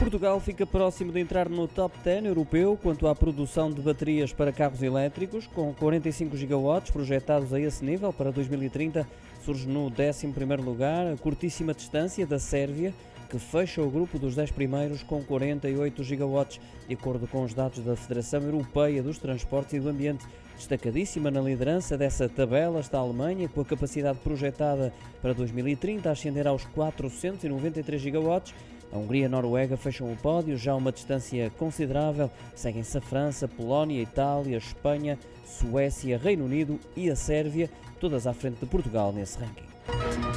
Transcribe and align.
Portugal 0.00 0.40
fica 0.40 0.64
próximo 0.64 1.12
de 1.12 1.20
entrar 1.20 1.46
no 1.46 1.68
top 1.68 1.94
10 2.02 2.24
europeu 2.24 2.78
quanto 2.82 3.06
à 3.06 3.14
produção 3.14 3.70
de 3.70 3.82
baterias 3.82 4.32
para 4.32 4.50
carros 4.50 4.82
elétricos, 4.82 5.46
com 5.46 5.74
45 5.74 6.38
gigawatts 6.38 6.90
projetados 6.90 7.52
a 7.52 7.60
esse 7.60 7.84
nível 7.84 8.10
para 8.10 8.32
2030. 8.32 9.06
Surge 9.44 9.68
no 9.68 9.90
11º 9.90 10.64
lugar, 10.64 11.06
a 11.06 11.18
curtíssima 11.18 11.74
distância 11.74 12.26
da 12.26 12.38
Sérvia, 12.38 12.94
que 13.30 13.38
fecha 13.38 13.80
o 13.80 13.88
grupo 13.88 14.18
dos 14.18 14.34
10 14.34 14.50
primeiros 14.50 15.04
com 15.04 15.22
48 15.22 16.02
gigawatts, 16.02 16.60
de 16.88 16.94
acordo 16.94 17.28
com 17.28 17.44
os 17.44 17.54
dados 17.54 17.78
da 17.78 17.94
Federação 17.94 18.42
Europeia 18.42 19.02
dos 19.04 19.18
Transportes 19.18 19.74
e 19.74 19.80
do 19.80 19.88
Ambiente. 19.88 20.26
Destacadíssima 20.56 21.30
na 21.30 21.40
liderança 21.40 21.96
dessa 21.96 22.28
tabela 22.28 22.80
está 22.80 22.98
a 22.98 23.02
Alemanha, 23.02 23.48
com 23.48 23.60
a 23.60 23.64
capacidade 23.64 24.18
projetada 24.18 24.92
para 25.22 25.32
2030 25.32 26.08
a 26.08 26.12
ascender 26.12 26.48
aos 26.48 26.64
493 26.64 28.02
gigawatts. 28.02 28.52
A 28.92 28.98
Hungria 28.98 29.22
e 29.22 29.26
a 29.26 29.28
Noruega 29.28 29.76
fecham 29.76 30.12
o 30.12 30.16
pódio, 30.16 30.56
já 30.56 30.74
uma 30.74 30.90
distância 30.90 31.48
considerável. 31.50 32.28
Seguem-se 32.56 32.98
a 32.98 33.00
França, 33.00 33.46
Polónia, 33.46 34.02
Itália, 34.02 34.56
Espanha, 34.56 35.16
Suécia, 35.46 36.18
Reino 36.18 36.44
Unido 36.44 36.80
e 36.96 37.08
a 37.08 37.14
Sérvia, 37.14 37.70
todas 38.00 38.26
à 38.26 38.32
frente 38.32 38.58
de 38.58 38.66
Portugal 38.66 39.12
nesse 39.12 39.38
ranking. 39.38 40.29